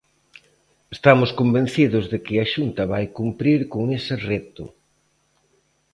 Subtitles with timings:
[0.95, 4.65] Estamos convencidos de que a Xunta vai cumprir con ese reto.